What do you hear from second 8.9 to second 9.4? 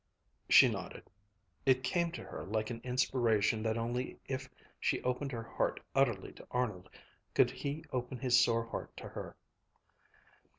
to her.